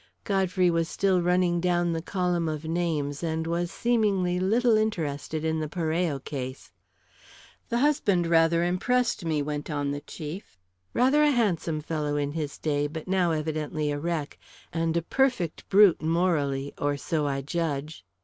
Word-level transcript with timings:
Godfrey 0.23 0.71
was 0.71 0.89
still 0.89 1.21
running 1.21 1.59
down 1.61 1.93
the 1.93 2.01
column 2.01 2.49
of 2.49 2.65
names, 2.65 3.21
and 3.21 3.45
was 3.45 3.69
seemingly 3.69 4.39
little 4.39 4.75
interested 4.75 5.45
in 5.45 5.59
the 5.59 5.69
Parello 5.69 6.17
case. 6.17 6.71
"The 7.69 7.77
husband 7.77 8.25
rather 8.25 8.63
impressed 8.63 9.23
me," 9.23 9.43
went 9.43 9.69
on 9.69 9.91
the 9.91 10.01
chief. 10.01 10.57
"Rather 10.95 11.21
a 11.21 11.29
handsome 11.29 11.81
fellow 11.81 12.15
in 12.15 12.31
his 12.31 12.57
day, 12.57 12.87
but 12.87 13.07
now 13.07 13.29
evidently 13.29 13.91
a 13.91 13.99
wreck 13.99 14.39
and 14.73 14.97
a 14.97 15.03
perfect 15.03 15.69
brute 15.69 16.01
morally 16.01 16.73
or 16.79 16.97
so 16.97 17.27
I 17.27 17.43
judge." 17.43 18.03